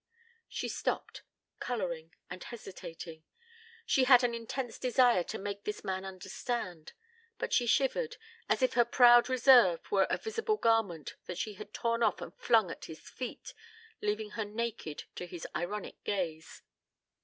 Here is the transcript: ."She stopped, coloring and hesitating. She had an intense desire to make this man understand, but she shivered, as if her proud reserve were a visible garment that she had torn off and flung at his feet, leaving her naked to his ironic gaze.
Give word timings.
."She 0.49 0.67
stopped, 0.67 1.21
coloring 1.59 2.15
and 2.27 2.43
hesitating. 2.43 3.23
She 3.85 4.05
had 4.05 4.23
an 4.23 4.33
intense 4.33 4.79
desire 4.79 5.23
to 5.25 5.37
make 5.37 5.63
this 5.63 5.83
man 5.83 6.05
understand, 6.05 6.93
but 7.37 7.53
she 7.53 7.67
shivered, 7.67 8.17
as 8.49 8.63
if 8.63 8.73
her 8.73 8.83
proud 8.83 9.29
reserve 9.29 9.91
were 9.91 10.07
a 10.09 10.17
visible 10.17 10.57
garment 10.57 11.17
that 11.27 11.37
she 11.37 11.53
had 11.53 11.71
torn 11.71 12.01
off 12.01 12.19
and 12.19 12.33
flung 12.33 12.71
at 12.71 12.85
his 12.85 12.99
feet, 13.11 13.53
leaving 14.01 14.31
her 14.31 14.43
naked 14.43 15.03
to 15.17 15.27
his 15.27 15.45
ironic 15.55 16.03
gaze. 16.03 16.63